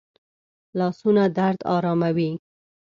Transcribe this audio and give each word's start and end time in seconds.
لاسونه 0.79 1.23
درد 1.37 1.59
آراموي 1.75 2.31